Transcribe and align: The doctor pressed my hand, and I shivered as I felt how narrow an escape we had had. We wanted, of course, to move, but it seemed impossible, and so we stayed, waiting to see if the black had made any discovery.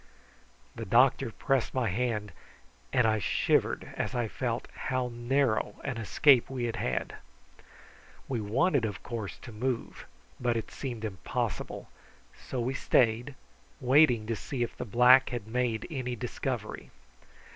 The 0.73 0.83
doctor 0.85 1.29
pressed 1.29 1.75
my 1.75 1.87
hand, 1.89 2.31
and 2.91 3.05
I 3.05 3.19
shivered 3.19 3.93
as 3.95 4.15
I 4.15 4.27
felt 4.27 4.67
how 4.73 5.11
narrow 5.13 5.75
an 5.83 5.97
escape 5.97 6.49
we 6.49 6.63
had 6.63 6.77
had. 6.77 7.17
We 8.27 8.41
wanted, 8.41 8.83
of 8.83 9.03
course, 9.03 9.37
to 9.43 9.51
move, 9.51 10.07
but 10.39 10.57
it 10.57 10.71
seemed 10.71 11.05
impossible, 11.05 11.87
and 12.33 12.43
so 12.49 12.59
we 12.59 12.73
stayed, 12.73 13.35
waiting 13.79 14.25
to 14.25 14.35
see 14.35 14.63
if 14.63 14.75
the 14.75 14.85
black 14.85 15.29
had 15.29 15.45
made 15.47 15.85
any 15.91 16.15
discovery. 16.15 16.89